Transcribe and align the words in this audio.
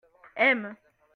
aimes. 0.37 0.75